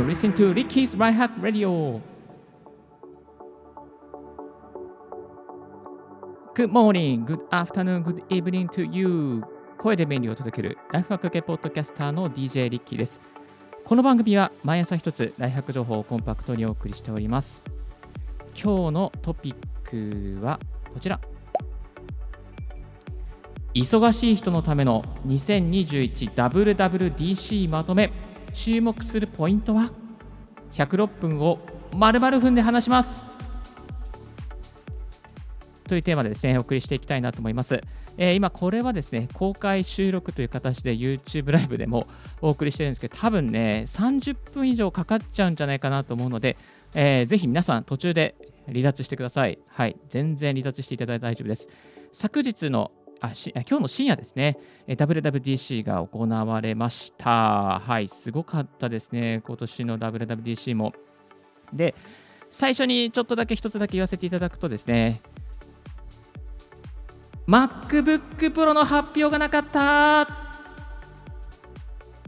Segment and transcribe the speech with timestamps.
[0.00, 2.00] to listen to Ricky's Right Hack Radio.
[6.54, 9.44] Good morning, good afternoon, good evening to you.
[9.76, 13.20] 声で便利を届けるライフハック系ポッドキャスターの DJ リッキーです。
[13.84, 17.62] この番組は毎朝一つライフハック情報をコンパクトにお送りしております。
[18.54, 20.58] 今日のトピックは
[20.94, 21.20] こちら。
[23.74, 29.90] 忙しい人のための 2021WWDC まとめ注目するポイントは
[30.72, 31.58] ？106分を
[31.96, 33.24] 丸々踏んで話します。
[35.90, 37.80] というテーマでですねお送りしていきたいなと思います、
[38.16, 42.06] えー、今これはですね公開収録という形で YouTube ライブでも
[42.40, 46.56] お送りしてるんですけど多分ね30分以上かかっちゃうんじゃないかなと思うので、
[46.94, 48.36] えー、ぜひ皆さん途中で
[48.68, 49.58] 離脱してください。
[49.66, 51.68] はい全然離脱していただいて大丈夫です。
[52.12, 52.92] 昨日の
[53.22, 54.56] あし今日の深夜ですね、
[54.88, 57.80] WWDC が行われました。
[57.80, 60.94] はい、すごかったですね、今年の WWDC も。
[61.72, 61.94] で、
[62.50, 65.20] 最初にちょっとだけ一つだけ言わせていただくとですね、
[67.46, 68.20] MacBook
[68.52, 70.26] Pro の発表がなかった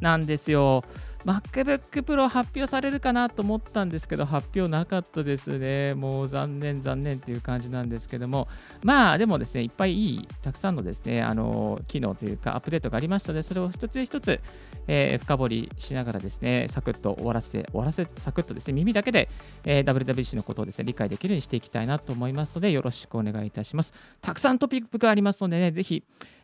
[0.01, 0.85] なんですよ。
[1.25, 5.95] MacBook Pro 発表されるかなと思ったんですけど、発表なかったですね。
[5.95, 8.49] もう残念、残念っていう感じなんですけども、
[8.83, 14.41] まあでもですね、いっぱいいい、たくさんのですね、あの機能というかアップデートがありましたので、それを一つ一つ、
[14.89, 19.29] えー、深掘りしながらですね、サクッと終わらせて、終わらせて、サクッとですね、耳だけで、
[19.65, 23.93] えー、WWC のことをですね、理解できるようにしていきたいなと思いますので、よろしくお願いいたします。
[24.21, 26.03] たくさんトピックがありますのでね、ぜひ、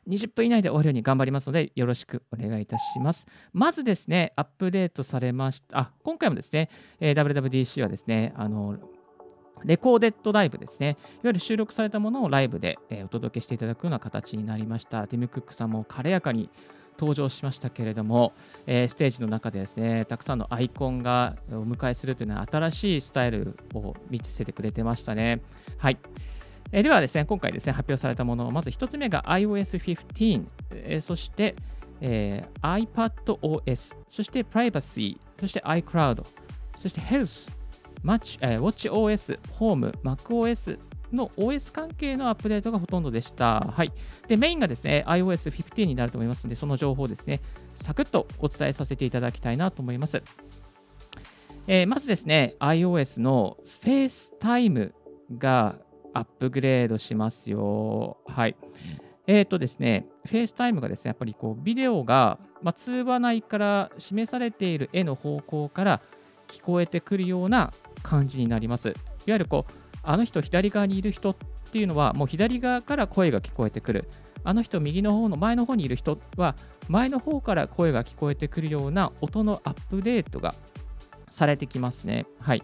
[0.08, 3.26] 20分以内で終わるように頑張りますので、よろしくお願いいたします。
[3.52, 5.78] まずですね、アップデートされました。
[5.78, 6.70] あ、今回もですね、
[7.00, 8.78] えー、WWDC はですね、あの、
[9.64, 10.88] レコーデッドライブですね。
[10.88, 15.06] いわゆる収録されたものをライブで、お届けしていただくような形になりました。
[15.06, 16.48] ティム・クックさんも軽やかに
[16.98, 18.32] 登場しましたけれども、
[18.66, 25.40] えー、ステージの中でですね、たくさんのアイコンがお迎えするというのは新しいスタイルを見せてくれてましたね。
[25.78, 25.98] はい。
[26.72, 31.54] え、ではですね、今回ですね、発表されたもの、まず1つ目が iOS15、え、そして、
[32.00, 36.24] えー、iPadOS、そして Privacy、そして iCloud、
[36.76, 37.50] そして Health、
[38.04, 40.78] Match、えー、WatchOS、Home、MacOS
[41.12, 43.60] の OS 関係のアップデートがほとんどでした。
[43.60, 43.92] はい。
[44.26, 47.40] で、メインがですね、iOS15 になると思いますので、その情報をですね、
[47.74, 50.22] サクッとお伝えさせていただきたいなと思います。
[51.66, 54.92] えー、まずですね、iOS の FaceTime
[55.38, 55.76] が
[56.14, 58.18] アップグレードしますよ。
[58.26, 58.56] はい。
[59.26, 66.00] えっ、ー、とですね、FaceTime がですね、やっぱりこう、ビデオが、まあ、通話内から示されている絵の方向から
[66.48, 67.70] 聞こえてくるような
[68.02, 68.88] 感じになります。
[68.88, 68.96] いわ
[69.26, 71.36] ゆるこう、あの人左側にいる人っ
[71.70, 74.08] ていうのは、もう左側から声が聞こえてくる。
[74.44, 76.56] あの人右の方の前の方にいる人は、
[76.88, 80.54] 前の方から声が聞こえてくるような音のアップデートが
[81.28, 82.24] されてきますね。
[82.40, 82.62] はい。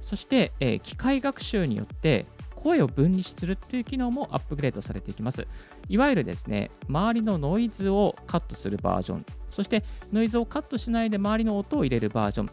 [0.00, 2.24] そして、えー、機械学習によって
[2.62, 5.46] 声を分離するっていう機能もアップグレードされていきます。
[5.88, 9.82] いわゆるですね、周りのノイズをカットするバージョン、そして
[10.12, 12.50] ノイズをカットしないで周りの音を入れるバージョン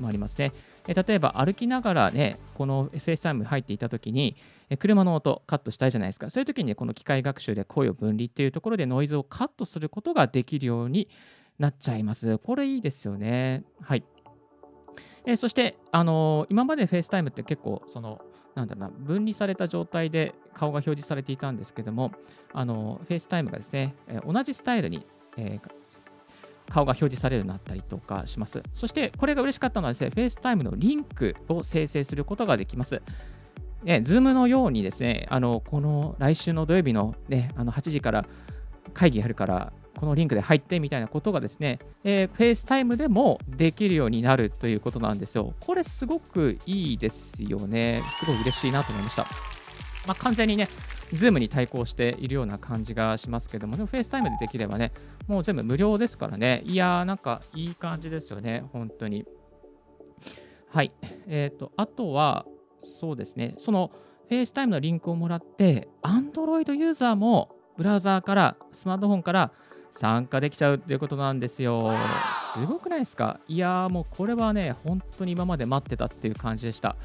[0.00, 0.52] もありますね。
[0.88, 4.36] え例えば歩きながらね、この FaceTime に入っていたときに、
[4.70, 6.30] え車の音カットしたいじゃないですか。
[6.30, 11.08] そういうときに、ね、この機械学習で声を分離っていうところでノイズをカットすることができるように
[11.58, 12.38] なっちゃいます。
[12.38, 13.64] これいいですよね。
[13.80, 14.04] はい。
[15.24, 18.20] えそして、あのー、今まで FaceTime って結構、その、
[18.54, 22.12] なんだろうな、分離された状態で顔が表示されていたんですけども、
[22.52, 25.06] あの、FaceTime がですね、え同じスタイルに、
[25.36, 25.70] えー、
[26.70, 28.62] 顔が表示されるようになったりとかします。
[28.74, 33.02] そして、これが嬉しかったのはですね、FaceTime のリンクを生成することができます。
[33.82, 38.26] ね、Zoom のようにですね、あのこの来週の土曜日の,、ね、あの8時から
[38.92, 45.54] 会議やるから、このリンクで入ってみたいなことがですね、えー、FaceTime でもできるようになるということなんですよ。
[45.60, 48.02] これすごくいいですよね。
[48.18, 49.26] すごい嬉しいなと思いました。
[50.06, 50.68] まあ、完全にね、
[51.12, 54.92] Zoom に対抗しているような感じがしますけども、でも FaceTime でできればね、
[55.26, 56.62] もう全部無料ですからね。
[56.64, 59.24] いやー、なんかいい感じですよね、本当に。
[60.68, 60.92] はい。
[61.26, 62.46] えっ、ー、と、あとは、
[62.82, 63.90] そうですね、その
[64.30, 69.52] FaceTime のリンクをもらって、Android ユーザーもブラウザーから、スマートフォンから
[69.92, 71.92] 参加できちゃうっていうことなんですよ。
[72.54, 73.40] すごくないですか？
[73.48, 76.96] いやもうこれはね、本当に今まで待ってたっていう感じでした。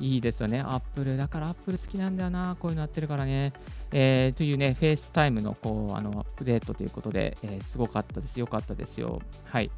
[0.00, 1.16] いいですよね、 Apple。
[1.16, 3.52] だから Apple 好きなんだよな、こういうのやってるからね。
[3.92, 8.40] えー、というね、 FaceTime のこうあのアップデートということで、えー、すごかったです。
[8.40, 9.20] よかったですよ。
[9.44, 9.70] はい。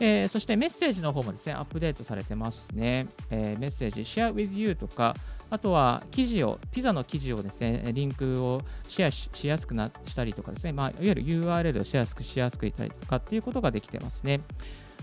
[0.00, 3.08] えー、そしてメッセージの方もですね、アップデートされてますね。
[3.30, 5.14] えー、メッセージ、 Shared with You とか、
[5.50, 14.40] あとは記事を、ピザの記事をですね、リンクをシェアしやすくなしたりとかですね、まあ、いわゆる URL をシェアしやすくしたりとかっていうことができてますね。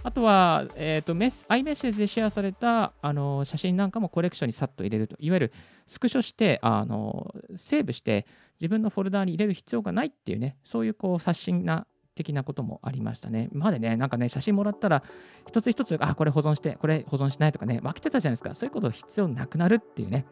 [0.03, 5.53] あとは、えーと、メス iMessage でシェアされたあの写真なんかもコレクションにさっと入れると、いわゆる
[5.88, 8.27] スクショしてあのセーブして
[8.62, 13.50] 自分のフォルダーに入れる必要がないっていうね、そういうこう刷新な的なこともありましたね。
[13.53, 15.03] 今までね、なんかね、写真もらったら、
[15.47, 18.56] 一つ一つ、あ、これ保存して、これ保存しないとかね、分けてたじゃないですか。
[18.56, 20.25] そういうこと必要なくなるっていうね。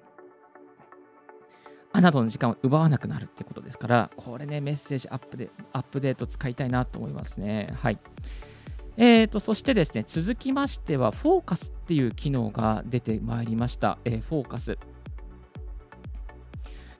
[1.91, 7.67] あなたの時間を奪わなくなるってことですから、これね、メッセージアップでアップデート使いたいなと思いますね。
[7.79, 7.99] はい。
[8.95, 13.97] えーと、そしてですね、続きましては、フォーカスっていう機能が出てまいりました。
[14.05, 14.77] えー、フォーカス。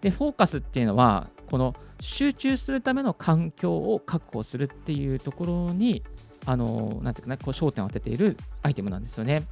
[0.01, 6.03] で、フォーカスっていうのは、この集中するための環境を確保するっていうところに、
[6.45, 9.47] あの、なんていうかな、こう焦点を当てているアイテムなんですよね。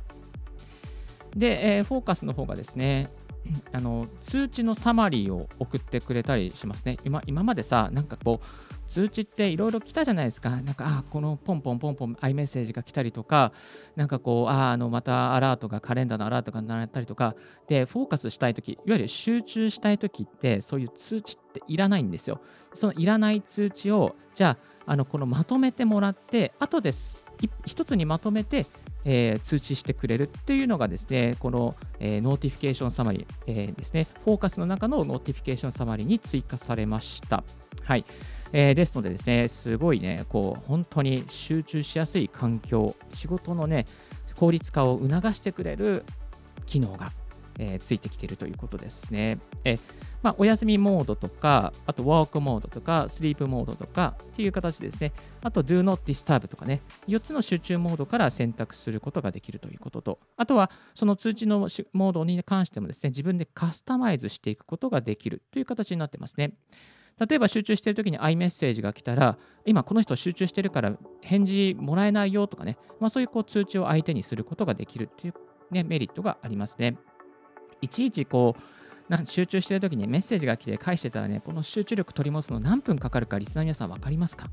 [1.36, 3.10] で、えー、フォーカスの方がですね、
[3.74, 6.98] あの通知のサマリーを送ってくれたりしますね。
[7.04, 8.48] 今今までさ、なんかこう、
[8.88, 10.50] 通知っていろいろ来たじゃないですか。
[10.50, 13.54] なんか、あ、このポンポンポンポン、アイメッセージが来たりとか、
[13.96, 17.36] なんかこう、あ、あのまたアラートが、カレンダーのアラートが鳴ったりとか、
[17.68, 22.42] で、フォーカスしたいとき、いわゆる集中したいときって、そういう通知っていらないんですよ。
[22.74, 27.26] そのいらない通知を、じゃあ、あのこのまとめてもらって、後です。
[27.66, 28.66] 一つにまとめて
[29.06, 37.44] えー、通知してくれるっていうのがですね、この、えー、 notification summary、えー、ですね、フォーカスの中の notification summary に追加されました。
[37.84, 38.06] はい。
[38.54, 43.86] えー、ですのでですね、すごいね、こう、本当に集中しやすい環境、仕事のね、
[44.36, 46.04] 効率化を促してくれる
[46.66, 47.12] 機能が
[47.60, 49.40] えー、ついてきているということですね。
[49.64, 49.78] え
[50.22, 66.54] まあ、お休みモードとか、あとワークモードとか、スリープモードとかっていう形ですね、あと Do Not Disturb とかね、4つの集中モードから選択することができるということと、あとはその通知のモードに関してもですね、自分でカスタマイズしていくことができるという形になってますね。
[67.20, 75.34] 例えば集中しているときに iMessage が来たら、今この人集中してるから返事もらえないよとかね、まあ、そういうこう通知を相手にすることができるという、
[75.72, 76.98] ね、メリットがありますね。
[77.82, 78.62] いちいちこう、
[79.12, 84.48] な集中してるときにメッセージが来て返してたらね、この集中力取り戻すの何分かかるか、リスナーの皆さん分かりますか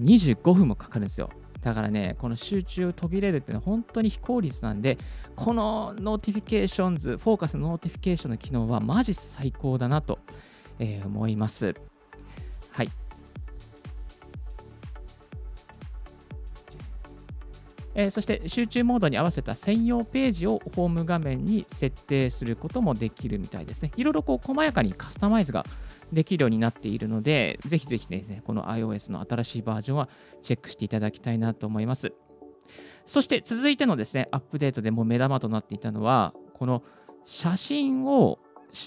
[0.00, 1.30] ?25 分もかかるんですよ。
[1.60, 4.98] だからね、この集中途切れるっていうのは本当に非効率なんで、
[5.34, 10.20] この notifications、フォーカスの notification の機能はマジ最高だなと、
[10.78, 11.74] えー、思います。
[12.70, 12.90] はい。
[17.98, 23.90] えー、そして集中モードに合わせた専用ページをホーム画面に設定することもできるみたいですね。
[23.96, 25.64] いろいろこう細やかにカスタマイズが
[26.12, 30.10] できるようになっているので、ぜひぜひですね、この iOS の新しいバージョンは
[30.42, 32.12] チェックしていただきたいなと思います。
[33.06, 36.82] そして続いてのですね、アップデートでも目玉となっていたのは、この
[37.24, 38.38] 写真を、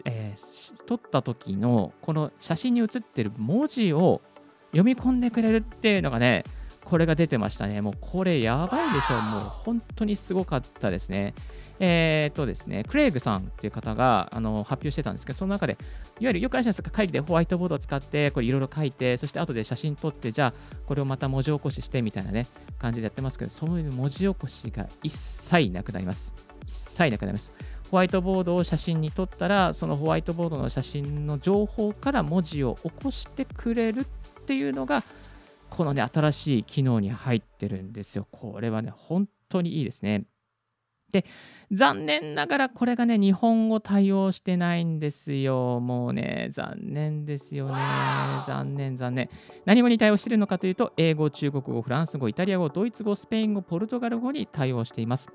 [0.06, 4.22] えー、撮った時のこの写真に写ってる文字を
[4.68, 6.44] 読み込んでくれるっていうのがね、
[6.90, 7.82] これが出てましたね。
[7.82, 9.22] もうこれやばいでしょ。
[9.22, 11.36] もう本当にすごかったですね。
[11.80, 15.74] えー、っとですね、クレイグさんっていう方があの発表してたんですけど、その中で、
[16.20, 20.54] いわゆるよくあるじゃないですか、会議でホワイトボードを使って、これいろいろ書いて、そして後で写真撮って、じゃあ
[20.88, 22.48] これをまた文字起こししてみたいなね、
[22.80, 26.34] 感じでやってますけど、そういう文字起こしが一切なくなります。
[26.66, 27.54] 一切なくなります。
[27.92, 34.06] ホワイトボードを写真に撮ったら、そのホワイトボードの写真の情報から文字を起こしてくれるっ
[34.46, 35.04] ていうのが、
[35.70, 38.28] このね、新しい機能に入ってるんですよ。
[38.32, 40.26] これはね、本当にいいですね。
[41.12, 41.26] で、
[41.72, 45.80] 残念ながらこれがね、日本語対応してないんですよ。
[45.80, 47.76] もうね、残念ですよね。
[48.46, 49.30] 残念、残念。
[49.66, 55.30] 何語に対応しているのかというと、英語、中国語、フランス語、イタリア語、ドイツ語、スペイン語、ポルトガル語に対応しています。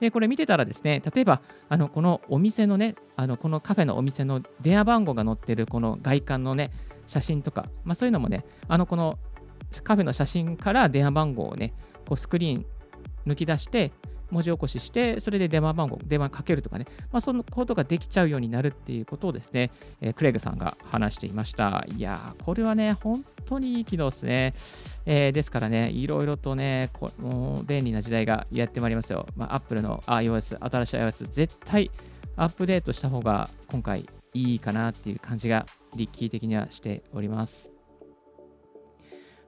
[0.00, 6.72] で、これ見てたらですね、例えば、あのこのお店のね、あのこのカフェのお店の電話番号が載ってるこの外観のね、
[7.06, 9.18] 写真とか、まあ、そういうのもね、あのこの
[9.80, 11.72] カフェの写真から電話番号をね、
[12.06, 12.66] こうスクリーン
[13.26, 13.92] 抜き出して、
[14.32, 21.84] 文字起こしして、それで電話番号、電話かけるとかね、まあ、そのことができちゃうようになるっていうことをですね、えー、クレイグさんが話していました。
[21.94, 24.54] いやー、これはね、本当にいい機能ですね。
[25.04, 29.26] えー、ですからね、いろいろとね、こもう便利な時代がやってまいりますよ。
[29.36, 31.90] まあ、Apple の iOS、新しい iOS、絶対
[32.36, 37.81] アップデートした方が今回いいかなっていう感じが、リッキー的にはしております。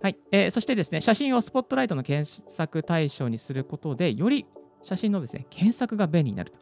[0.05, 4.45] はい、えー、そしてですね、写真をスポットライトの検索対象にすることで、より
[4.83, 6.59] 写真のですね、検索が便利になると。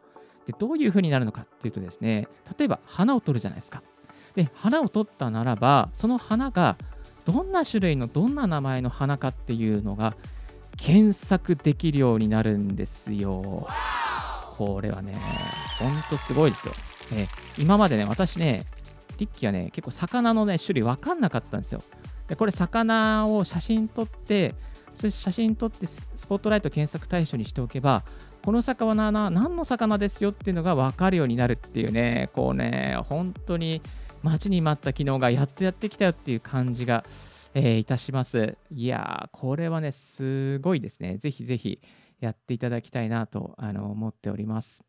[0.47, 3.83] で、どういうふうになるのかっていうとですね、例えば花を撮るじゃないですか。
[4.33, 6.77] で、花を撮ったならば、その花が
[7.25, 10.15] どんな種類のどんな名前の花かっていうのが
[10.77, 13.67] 検索できるようになるんですよ。
[14.55, 15.17] これはね、
[15.79, 16.73] ほんとすごいですよ。
[17.11, 18.63] え、今までね、私ね、
[19.17, 21.83] リッキーはね、結構魚のね、種類分かんなかったんですよ。
[22.27, 24.55] でこれ魚を写真撮って
[24.95, 28.03] そして写真撮ってスポットライト検索対象にしておけば、
[28.43, 33.81] この魚は何の魚ですよっていうのが分かるようになるっていうね、こうね、本当に
[34.21, 37.03] 待ちに待った機能がやっとやってきたよっていう感じが、
[37.53, 38.57] えー、いたします。
[38.71, 41.17] いやー、これはね、すごいですね。
[41.17, 41.81] ぜひぜひ
[42.19, 44.83] やっていただきたいなとあの思っております。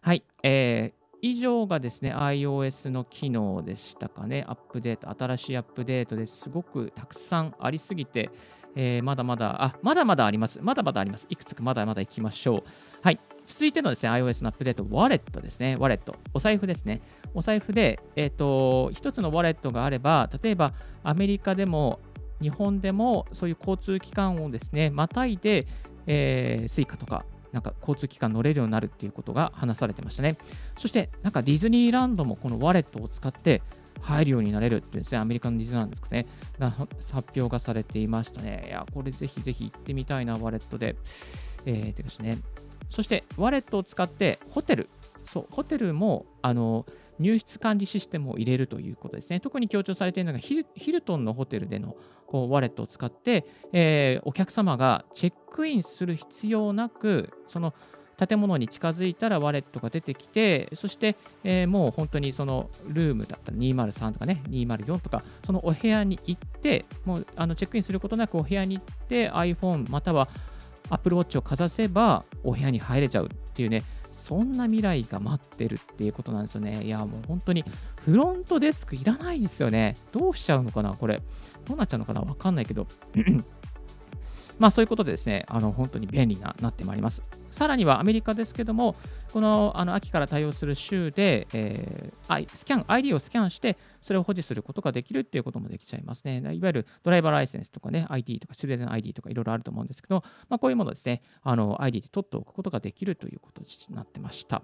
[0.00, 4.44] はい、えー、以上がですね、iOS の機能でしたかね。
[4.48, 8.30] アップデート、新しいアップデートですごくたくさんありすぎて、
[8.74, 10.58] えー、まだまだ、あ、まだまだあります。
[10.60, 11.28] まだまだあります。
[11.30, 12.62] いくつかまだまだいきましょう。
[13.02, 13.20] はい。
[13.46, 15.76] 続いてのですね、iOS のアップデート、 Wallet ですね。
[15.78, 16.16] Wallet。
[16.34, 17.00] お財布ですね。
[17.34, 20.74] お財布で、えっ、ー、と、一つの Wallet があれば、例えば
[21.04, 22.00] アメリカでも
[22.40, 25.68] 日本でもそういう交通機関をですね、またいで、
[26.08, 30.36] えー、 Suica とかなんか交通機関乗れるようになるっていうことが話されてましたね。
[30.78, 33.62] そして、なんかディズニーランドもこの Wallet を使って
[34.00, 36.26] 入るようになれるってですね、アメリカのディズニーランドですね、
[36.58, 38.64] が発表がされていましたね。
[38.68, 40.96] いや、これぜひぜひ行ってみたいな、 Wallet で。
[41.64, 42.38] えー、でですね。
[42.88, 44.88] そして、ワレットを使ってホテル、
[45.24, 46.86] そう、ホテルも、あの、
[47.18, 49.40] 入室管理システムを入れるということですね。
[49.40, 50.56] 特に強調されているのがヒ
[50.92, 51.96] ルトンのホテルでの
[52.32, 57.74] こうワレットを使って、えー、お客様がチェックインする必要なく、その
[58.16, 70.30] 建物に近づいたらワレットが出てきて、そして、えー、もう本当にそのルームだったら203とかね、204とか、そのお部屋に行って、もうあのチェックインすることなくお部屋に行って iPhone または
[70.88, 76.82] Apple Watch をかざせばお部屋に入れちゃうっていうね、そんな未来が待ってるっていうことなんですよね。
[76.82, 77.64] いや、もう本当に
[78.04, 79.96] フロントデスクいらないですよね。
[80.10, 81.20] どうしちゃうのかなこれ。
[81.64, 82.86] どうなっちゃうのかなわかんないけど。
[84.58, 87.22] まあそういうことでですね、あの本当に便利ななってまいります。
[87.50, 88.96] さらにはアメリカですけども、
[89.32, 96.38] このあの秋から対応する州で、えー、スキャン、ID をスキャンして、それを保持することができるっていうこともできちゃいますね。
[96.38, 104.62] いわゆるドライバーライセンスとかね、ID とか、スレデン ID とかいろいろあると思うんですけど、まあ、こういうものですね、あの ID で取っておくことができるということになってました。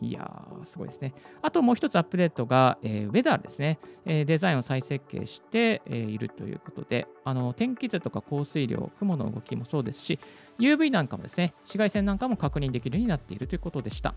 [0.00, 1.12] いやー、すごいですね。
[1.42, 10.18] あともう一つアップデートが、えー、ウェダーですね、えー、デザインを再設計して、えー、いるということで、あの天気図とか降水量、雲の動きもそうですし、
[10.58, 14.14] UV なんかもですね、紫外線なんかも確認できるようになっているということでした。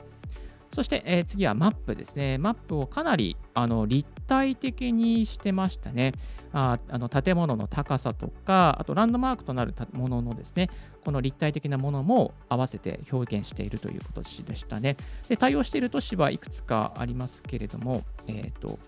[0.71, 2.37] そして、えー、次はマップですね。
[2.37, 6.13] マップをかなりあの立体的にしてましたね。
[6.53, 10.69] ああの建物の高さとか、あとランドマークとなるもののですね、
[11.03, 14.95] この立体的なものも合わせて表現しているということでしたね。
[15.27, 18.79] で対応している都市はいくつかありますけれども、えっ、ー、と、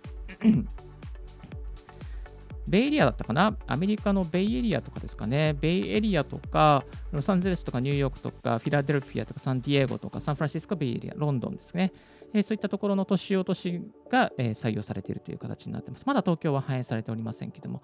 [2.68, 3.58] ベイエリアだったかな？
[3.68, 5.54] アメリカのベイエリアとかですかね。
[5.60, 11.92] ベイエリアとか、ロサンゼルスとかニューヨークとか、フィラデルフィアとかサンディエゴとか、サンフランシスコ、ベイエリア、ロンドンですね。
[12.34, 16.06] え、そういったところの都市用都市が、え、採用されているという形になっています。
[16.06, 17.82] まだ東京は反映されておりませんけども。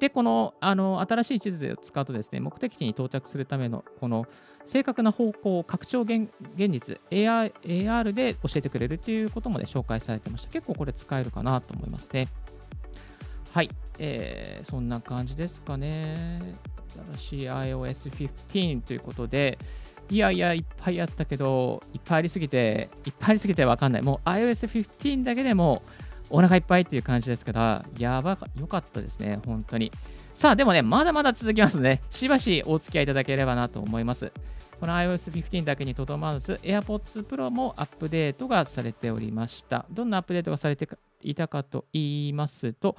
[0.00, 4.26] で、このあの新しい地図を使うとですね、目的地に到着するためのこの
[4.64, 10.52] 正確な方向を、拡張現実 AR、AR で教えてくれるということも、ね、紹介されてました。
[10.52, 12.28] 結構これ使えるかなと思いますね。
[13.52, 16.56] はい、えー、そんな感じですかね。
[17.16, 19.58] 新しい iOS15 ということで、
[20.12, 24.02] いやいや、いっぱいあったけど、いっぱいありすぎて、いっぱいありすぎてわかんない。
[24.02, 25.82] もう iOS15 だけでも
[26.28, 29.90] お腹いっぱいっていう感じですから、やばか、よかったですね、本当に。
[30.34, 34.30] さあ、でもね、まだまだ続きますので、しばしお付き合いいただければなと思います。
[34.78, 39.86] この iOS15 だけにとどまらず、AirPods Pro もアップデートがされておりました。
[39.90, 40.86] どんなアップデートがされて
[41.22, 42.96] いたかと言いますと、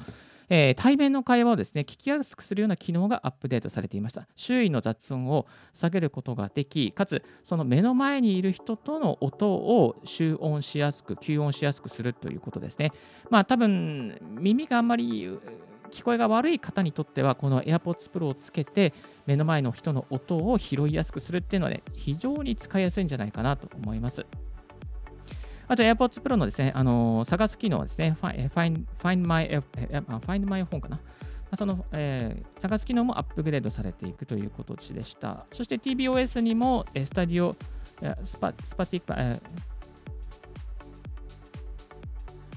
[0.56, 4.28] えー、対面の会話をですね、聞きやすくするような機能がアップデートされていました。
[4.36, 12.92] 周囲の雑音を下げることができ、かつ、その目の前にいる人との音を集音しやすく、吸音しやすくするということですね。
[13.32, 15.28] まあ、多分、耳があんまり
[15.90, 18.94] 聞こえが悪い方にとっては、この AirPods Pro をつけて、
[19.26, 24.24] 目の前の人の音を拾いやすくするっていうのは、ね、非常に使いやすいんじゃないかなと思います。
[25.68, 31.00] あと AirPods Pro のですね、あの、探す機能はですね、Find, Find, My, Find My Phone かな。
[31.56, 35.46] その、えー、探す機能もアップグレードされていくということでした。
[35.52, 37.56] そして TBOS にも、スタディオ、
[38.24, 39.42] スパスパティック、えー、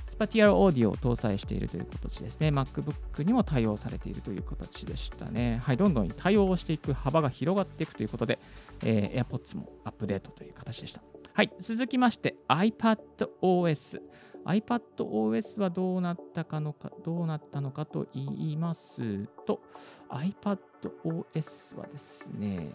[0.08, 2.48] スパティアルオーディオを搭載しているという形ですね。
[2.48, 5.60] MacBook にも対応されているという形でしたね。
[5.62, 8.38] はい、どんどん対応していく幅が広がっていくということで、
[8.82, 11.02] えー、AirPods もアップデートという形でした。
[11.36, 14.00] はい、続きまして iPadOS。
[14.46, 19.60] iPadOS はどうなったかのか、どうなったのかと言いますと、
[20.08, 22.70] iPadOS はですね、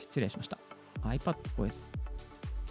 [0.00, 0.58] 失礼しました。
[1.02, 1.84] iPadOS。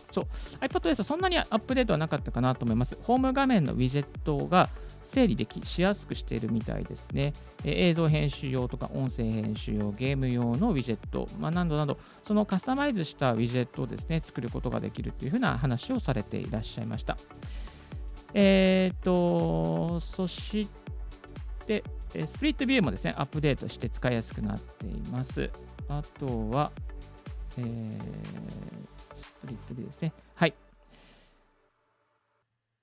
[0.09, 0.25] そう、
[0.59, 2.97] iPadOS はそんなにアップデートはなかったかなと思います。
[3.03, 4.69] ホーム画面のウィジェットが
[5.07, 7.31] 整理できしやすくしているみたいですね。
[7.63, 17.17] え映像編集用とか音声編集用、ゲーム用のウィジェット、まあ、などなど、そのカスタマイズしたウィジェットをですね、作ることができるというふうな話をされていらっしゃいました。
[18.33, 20.67] えっ、ー、と、そし
[21.65, 21.83] て、
[22.25, 25.49] スプリットビューもですね、アップデートして使いやすくなっています。
[25.87, 26.73] あとは、
[27.57, 27.99] えー、
[29.15, 30.11] スプリットビューですね。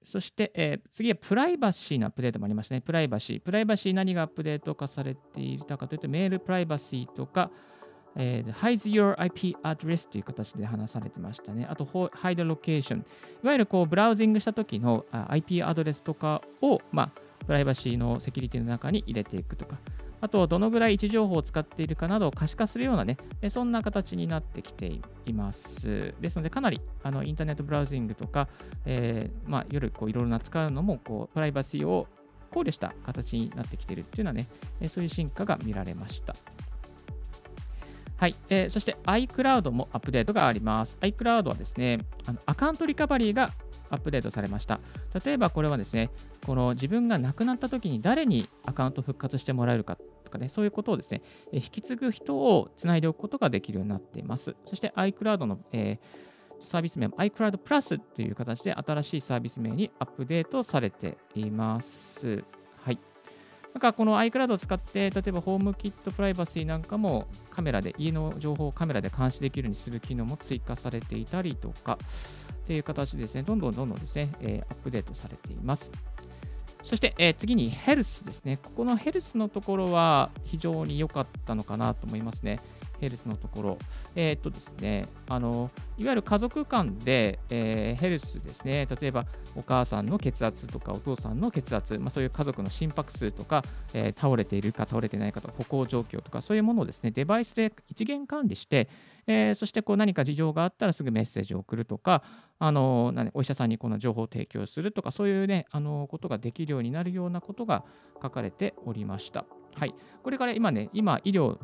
[0.04, 2.82] そして、えー、次はプライバシーのアップデートもありましたね。
[2.82, 3.40] プライバシー。
[3.40, 7.50] プライバシー何がアップデート化されていたかというと、メールプライバシーとか、
[8.14, 11.66] えー、Hide Your IP Address という形で話されてましたね。
[11.68, 12.99] あと、Hide Location。
[12.99, 19.78] いわゆるこうブラウジングした時の IP アドレスとかを、まあ、プライバシーのセキュリティの中に入れていくとか、
[20.24, 24.90] あと、どのぐらい位置情報を使っているかなどを可視化するようなね、そんな形になってきて
[25.26, 26.14] います。
[26.18, 28.48] ですので、かなりあのインターネットブラウジングとか、
[28.86, 32.06] えー、まあ、夜こういろいろな使うのもこうプライバシーを
[32.50, 34.48] 考慮した形になってきているっていうのはね、
[34.88, 36.34] そういう進化が見られました。
[38.16, 40.96] はい、えー、そして iCloud もアップデートがあります。
[41.02, 43.50] iCloud はですね、あのアカウントリカバリーが
[43.90, 44.80] アップデートされました。
[45.24, 46.10] 例えばこれはですね、
[46.46, 49.98] この自分が亡くなった時に誰にアカウント復活してもらえるか
[50.34, 51.22] かね、そういうことをですね、
[51.52, 54.56] 引き継ぐ人をつないでおくことができるようになっています。
[54.66, 62.44] そして iCloud の、えー、サービス名も iCloud Plus という形で新しいサービス名にアップデートされています。
[62.76, 62.98] はい。
[63.72, 71.98] なんかこの iCloud を使って、例えばホームキットプライバシーなんかもカメラで、家の情報をカメラで監視できるようにする機能も追加されていたりとか、
[72.64, 75.90] っていう形でですね、どんどんどんどんですね、えー、アップデートされています。
[76.84, 78.58] そして、えー、次にヘルスですね。
[78.58, 82.60] ここのヘルスのところは非常に良かったのかなと思いますね。
[83.04, 83.78] ヘルスのところ。
[84.14, 98.88] えー、っとですね、あの、いわゆる家族間で、えー、ヘルスですね、例えばお母さんの血圧とかお父さんの血圧、まあ、そういう家族の心拍数とか、えー、倒れているか倒れてないかとか、歩行状況とか、そういうものをですね、デバイスで一元管理して、
[99.26, 102.22] えー、そしてこう何か事情があったらすぐメッセージを送るとか、
[102.59, 107.85] あのお医者さんにこの情報を提供するとか、そういうね、あのことができるようになるようなことが
[108.22, 109.44] 書かれておりました。
[109.74, 109.94] はい。
[110.22, 111.59] これから今ね、今、医療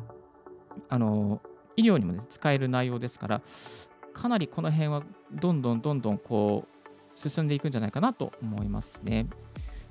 [0.89, 1.41] あの
[1.75, 3.41] 医療にも、ね、使える内容ですから、
[4.13, 9.27] かなりこの辺はどんどんどんどんこう進んでいくんじゃないかなと思いますね。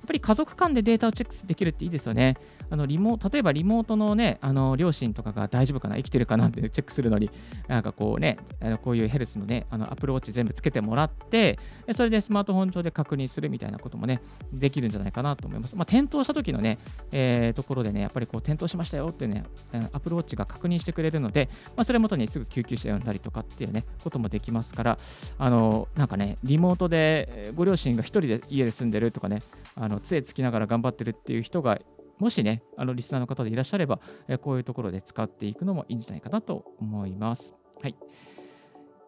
[0.00, 2.36] やっぱり家族間でデータをチェックできるっていいですよね。
[2.70, 7.30] あのリモ例えばリモートのね、あの両親とかが大丈夫かな、生きてるかなってチェックするのに、
[7.68, 11.58] なんかこうね、あのこういうヘルスのね、あのアプローチ全部つけてもらって、
[11.92, 15.76] それでスマートフォン上で確認するみたいなこともね、できるんじゃないかなと思います。
[15.76, 16.78] まあ、転倒した時のね、
[17.12, 19.44] えー、ところでね、やっぱりこう転倒しましたよってね、
[19.92, 24.98] アプローチが確認してくれるので、まあ、それ元にすぐ救急車呼んだりとかっていうね、こともできますから、
[25.38, 29.40] あの、なんかね、リモートでご両親が1人で家で住んでるとかね、
[29.74, 31.78] あの杖つきながら頑張ってるっていう人が
[32.20, 33.98] もしね、あのリスナーの方でいらっしゃれば、
[34.28, 37.56] えこういうところで使っていくのもいいんじゃないかなと思います。
[37.80, 37.96] はい。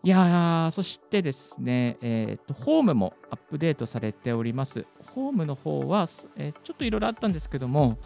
[0.05, 4.87] いやーそしてですね、えーと、ホームもアップデートされております。
[5.15, 7.99] ホームの方は、えー、ちょっといろいろあったんですけども、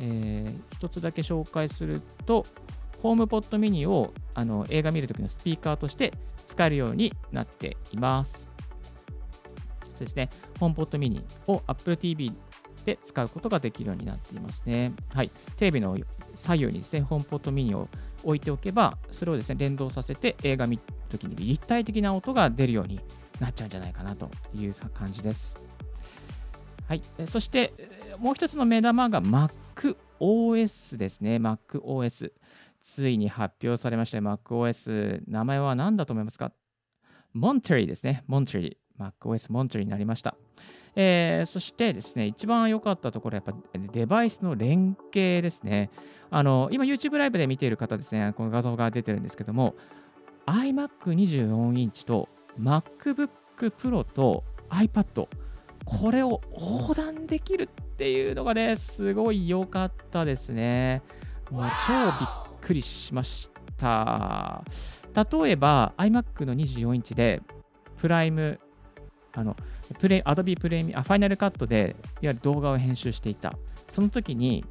[0.00, 2.44] えー、一つだけ紹介すると、
[3.00, 6.12] ホームポットミニをあの映画見るときのスピーカーとして
[6.46, 8.57] 使えるようになっています。
[10.04, 12.32] ですね、ホームポットミニを Apple TV
[12.84, 14.92] で使うことができるようになっていますね。
[15.12, 15.96] はい、テレビの
[16.34, 17.88] 左右にですね、ホームポットミニを
[18.24, 23.00] 置いておけば、それをですね、連動させて映画見るときに立体的な音が出るように
[23.40, 25.56] なっちゃうんじゃないかなという感じです。
[26.86, 27.74] はい、そして
[28.18, 31.36] もう一つの目玉が MacOS ですね。
[31.36, 32.32] MacOS。
[32.80, 35.22] ついに発表されました MacOS。
[35.26, 36.52] 名前は何だと思いますか？
[37.34, 38.24] モンテリーですね。
[38.26, 38.76] モンテリー。
[38.98, 40.34] MacOS モントリーになりました。
[40.96, 45.90] えー、そしてですね、一番良かったところはやっぱデバイスの連携ですね。
[46.30, 49.74] あの、今 YouTube ライブで見ている方ですね、この画像が出てるんですけども、
[50.46, 52.28] iMac24 インチと
[52.60, 55.28] MacBook Pro と iPad、
[55.84, 61.02] これを横断できるっていうのがね、すごい良かったですね。
[61.50, 64.64] もう超びっくりしました。
[65.14, 67.40] 例えば iMac の24インチで
[67.96, 68.60] プライム
[69.32, 69.56] あの
[69.98, 73.52] プレ Adobe プレミア、ファイナルカットでいわゆる動画を編集していた。
[73.88, 74.64] その時に、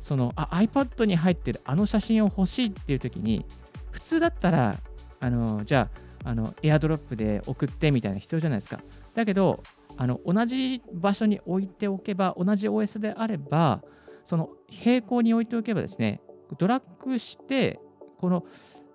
[0.00, 3.44] そのあ iPad に入ってるあの写真を欲しいっていう時に、
[3.90, 4.76] 普通だったら、
[5.20, 5.88] あのじゃ
[6.24, 8.80] あ、あのエアドロップで送ってみたいな必要じゃないですか。
[9.14, 9.62] だけど、
[9.96, 13.82] あの同じ場所に置いておけば、同じ OS であれば、
[14.24, 16.20] その平行に置いておけばですね、
[16.58, 17.80] ドラッグして、
[18.18, 18.44] この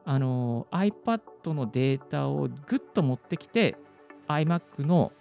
[0.06, 3.76] あの iPad のデータをぐっと持ってきて、
[4.28, 5.12] iMac の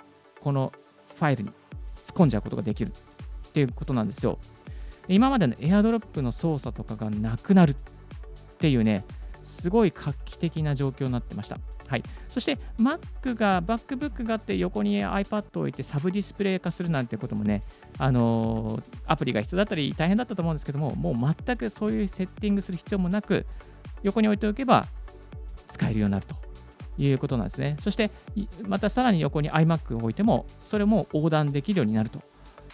[0.40, 0.72] この
[1.14, 1.50] ファイルに
[1.96, 2.92] 突っ込んじゃうことができる。
[3.48, 4.38] っていうことなんですよ。
[5.06, 7.76] 今までの AirDrop の操作とかがなくなるっ
[8.58, 9.04] ていうね、
[9.44, 11.56] すごい画期的な状況になってました。
[11.86, 17.62] はい、そして Mac が、MacBook があって横に iPad を置いてサブディスプレイ化するなんてこともね、
[17.98, 23.46] あのー、アプリが必要だったり大変だったと思うんですけども、もう全くそういうセッティングする必要もなく、
[24.02, 24.86] 横に置いておけば
[25.68, 26.34] 使えるようになると
[26.98, 27.76] いうことなんですね。
[27.80, 28.10] そして、
[28.62, 32.20] またさらに横に iMac を置いても、それも横断できるようになると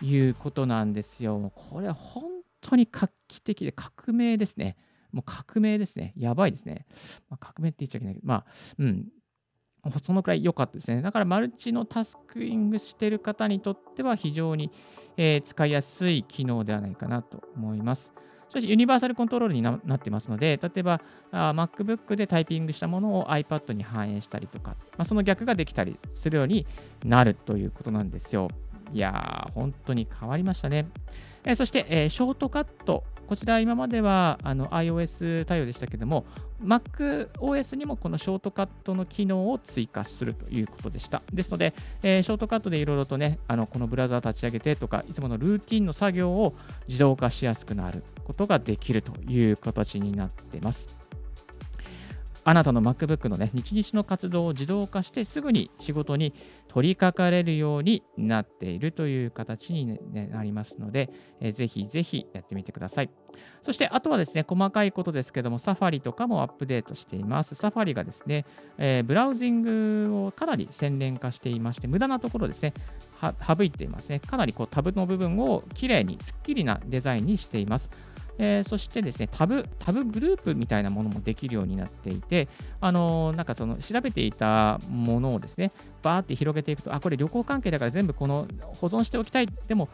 [0.03, 1.53] いうことなんですよ。
[1.55, 2.25] これは本
[2.61, 4.77] 当に画期的で革命ですね。
[5.13, 6.13] もう革命ですね。
[6.17, 6.87] やばいですね。
[7.29, 8.45] まあ、革命って言っちゃいけないけど、まあ、
[8.79, 9.09] うん。
[10.03, 11.01] そのくらい良かったですね。
[11.01, 14.71] だからマルチのタスクイングしてる方にとっては非常に、
[15.17, 18.13] えー、使いやすい機能ではないかなと思います。
[18.51, 26.67] そしてユニバーサルコントロールになってますので、例えばあ MacBook でタイピングしたものを iPad に反映したりとか、まあ、その逆ができたりするように
[27.05, 28.49] なるということなんですよ。
[28.93, 30.89] いやー、本当に変わりましたね。
[31.45, 36.27] えー、そして、えー、ショートカットこちら今まではあの iOS 対応でしたけども、
[36.65, 41.23] MacOS にもこのショートカットの機能を追加するということでした。
[41.33, 46.57] ですので、えー、ショートカットでいろいろとね、あのこのブラウザー立ち上げてとか、いつものルーティンの作業を
[46.89, 51.00] 自動化しやすくなることができるという形になってます。
[52.45, 56.35] あなたの MacBook のね、日々の活動を自動化してすぐに仕事に
[56.69, 63.11] 取り掛かれるようになっているという形に、ね、なりますので、えー、ぜひぜひやってみてください。
[63.63, 67.55] そしてあとはですね、細かいことですけども、サファリとかもアップデートしています。
[67.55, 68.47] サファリがですね、
[68.79, 72.73] えー、ブラウジングをかなり洗練化していまして、無駄なところですね、
[73.21, 74.21] 省いていますね。
[74.21, 77.91] かなりこうタブの部分をきれいに、すっきりなデザインにしています。
[78.43, 82.49] えー、そしてですね、タブ、タブグループみたいなものもできるようになっていて、
[82.81, 85.73] あのー、なんかその調べていたものをですね、
[86.03, 88.49] バーって広げていくと、あ、これ旅行関係だから全部この
[88.81, 89.47] 保存しておきたい。
[89.69, 89.91] でも、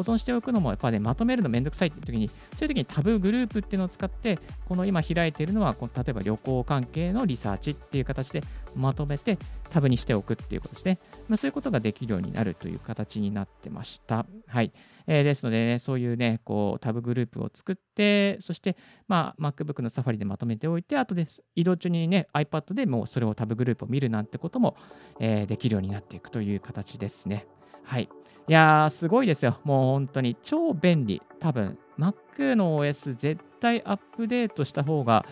[0.00, 8.42] 保存しておくのもやっぱね、まとめるのめんどくさいっていう時に、そういう時にタブグループっていうのを使って、この今開いているのは、この例えば旅行関係のリサーチっていう形で
[8.74, 9.38] まとめて
[9.70, 10.98] タブにしておくっていうことですね。
[11.28, 14.24] まあ、そういうことができるようになるという形になってました。
[14.46, 14.72] はい。
[15.06, 24.76] えー、ですのでね、そういうね、こうタブグループを作って、そして、まあ、MacBook のサファリでまとめておいて、あとです移動中にね、iPad でもうそれをタブグループを見るなんてことも、
[25.18, 27.46] えー、できるようになっていくという形ですね。
[27.84, 28.08] はい。
[28.48, 29.58] いやー、すごいですよ。
[29.64, 31.22] もう本当に超便利。
[31.38, 35.24] 多分、Mac の OS 絶対アップデートした方が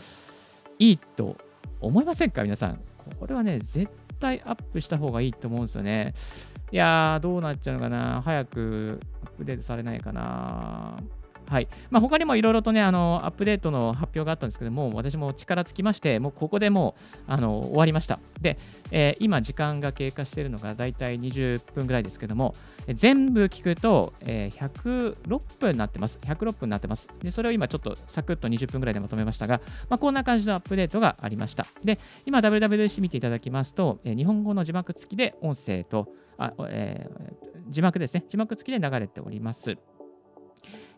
[0.79, 1.37] いいと
[1.81, 2.43] 思いませんか？
[2.43, 2.81] 皆さん。
[3.19, 3.89] これはね、絶
[4.21, 6.15] 対アップした方がいいと思うんですよね。
[6.71, 10.97] いやー、どうなっちゃうのかな早くアップデートされないかな
[11.49, 11.69] はい。
[11.91, 18.19] まあ、他にもいろいろとね、あの、アップデートの発表があったんですけども、私も力尽きまして、もうここでもう、あの、終わりました。
[18.41, 18.59] で、
[18.91, 22.55] えー、今、時間が経過しているのが大体20分ぐらいですけども、
[22.89, 26.19] 全部聞くと、えー、106分になってます。
[26.23, 27.09] 106分になってます。
[27.21, 31.67] で、それを今ちょっとサクッと20分ぐらいでまとめましたが、まあ、こんな感じのアップデートがありました。
[31.83, 38.25] で、今、WWDC 見ていただきますと、えー、日本語の字幕付きで音声と、あえー、字幕ですね。
[38.29, 39.79] 字幕付きで流れております。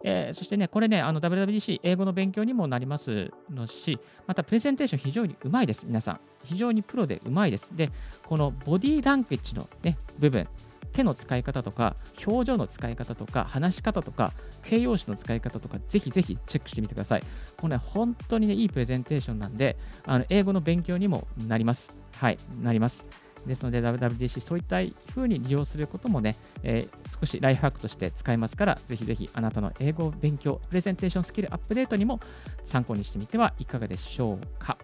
[0.03, 6.21] えー、そしてね、これね、WWDC 英語の勉強にもなりますのし、またプレゼンテーション非常にうまいです、皆さん。
[6.45, 7.77] 非常にプロでうまいです。
[7.77, 7.91] で、
[8.25, 10.49] このボディランゲッジの、ね、部分、
[10.93, 14.33] 手の使い方とか、表情の使い方とか、話し方とか、
[14.63, 17.23] 形容詞の使い方とか、ぜひぜひチェックしてみてください。
[17.57, 21.95] これね、本当にね、いいプレゼンテーションなんで、あの英語の勉強にもなります。
[22.17, 23.05] はい、なります。
[23.47, 24.79] ですので WWDC そういった
[25.15, 32.21] 風に利用することもね、えー、少しライフハックとして使えますから、ぜひぜひあなたの英語勉強、プレゼンテーションスキルアップデートにも
[32.65, 34.77] 参考にしてみてはいかがでしょうか。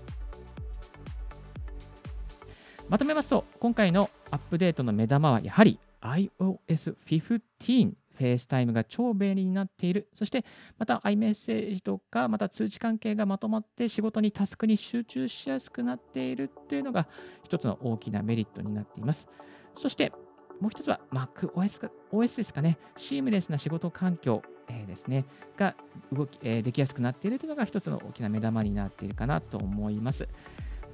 [2.89, 10.09] まとめますと、今回のアップデートの目玉はやはり iOS15 FaceTime が超便利になっている。
[10.13, 10.45] そして、
[10.79, 17.07] また iMessage とか、また通知関係がまとまって仕事にタスクに集中しやすくなっているっていうのが
[17.45, 19.29] 一つの大きなメリットになっています。
[19.75, 20.13] そして、
[20.61, 22.79] もう一つは MacOS OS ですかね。
[22.97, 25.27] シームレスな仕事環境、えー、ですね、
[25.57, 25.77] が
[26.13, 30.29] 動き、えー、できやすくなっているというのが一つの大きな目玉になっているかなと思います。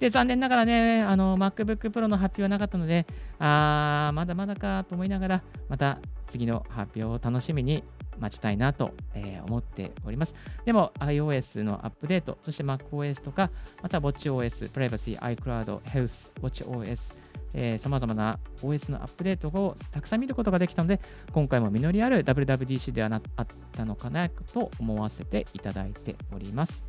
[0.01, 3.07] で、残念ながらね、あの MacBook Pro の発表はなかったので、
[3.39, 7.85] あー、まだまだかと思いながら、また次の発表を楽しみに
[8.19, 10.35] 待ちたいなと、え、思っております。
[10.65, 13.51] でも iOS のアップデート、そして MacOS とか、
[13.83, 21.01] また WatchOS、Privacy、iCloud、Health、WatchOS、さまざまな OS のアップデートをたくさん見ることができたので、
[21.33, 26.85] 今回も実りある WWDC ではなあったのかなと思わせていただいております。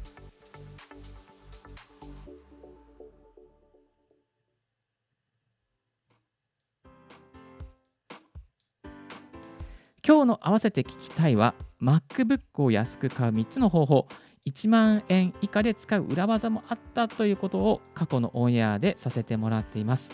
[10.14, 14.08] 今日の合わせて聞きたいは MacBook を安く買う3つの方法
[14.46, 20.12] 1万円以下で使う裏技もあったということを過去のオンエアでさせてもらっています。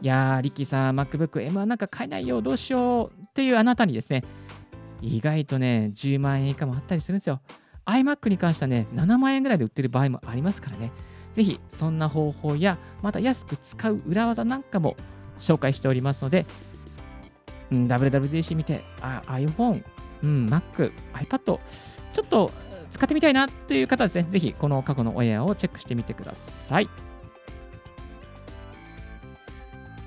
[0.00, 4.24] いやー、リキさん、MacBook M1 なんか買えないよ、どうしようっていうあなたにですね、
[5.02, 7.42] 意外とね、10万円以下もあったりするんですよ。
[7.84, 10.92] iMac に関してはね、7万円ぐらいで売ってる場合もありますからね、
[11.34, 14.96] ぜひそんな方法や、また安く使う裏技なんかも
[15.38, 16.46] 紹介しておりますので、
[17.72, 19.82] うん、WWDC 見て、あ iPhone、
[20.22, 21.38] うん、Mac、iPad、
[22.12, 22.52] ちょっと
[22.90, 26.88] 使ってみたいなっていう方はですね、ぜひこの過去のオンエアをチェックしてみてください。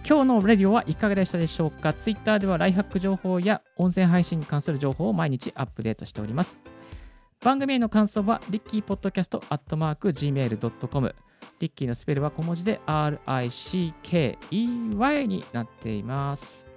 [0.08, 6.60] 今日のレディオはいかがでしたでしょうか ?Twitter ではライフハック情報や音声配信に関する情報を毎日アップデートしております。
[7.41, 11.15] 番組への感想は、リッキーポッドキャストアットマーク Gmail.com。
[11.60, 14.45] リッキーのスペルは小文字で RICKEY
[15.25, 16.74] になっています。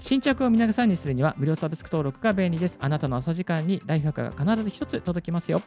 [0.00, 2.78] 新着を見逃さにするには無料サブスク登録が便利です。
[2.80, 5.62] あなたの朝時間にライフハックが必ず一つ届きますよ。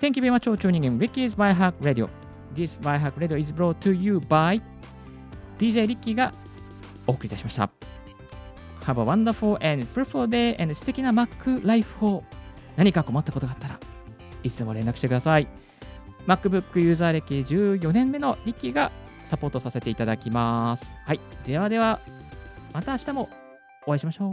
[0.00, 2.08] Thank you very much for tuning in Ricky's BiHack Radio.
[2.54, 4.60] This BiHack Radio is brought to you by
[5.58, 6.32] DJ リッキーが
[7.06, 7.70] お送りいたしました。
[8.82, 12.24] Have a wonderful and fruitful day and 素敵な Mac ライフを
[12.76, 13.80] 何か困ったことがあったら
[14.42, 15.48] いつでも連絡してください。
[16.26, 18.90] MacBook ユーザー歴14年目のリッキーが
[19.24, 20.92] サポートさせていただきます。
[21.04, 21.20] はい。
[21.44, 22.15] ではでは。
[22.76, 23.30] また明日も
[23.86, 24.32] お会いしましょう。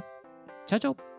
[0.67, 1.12] チャオチャオ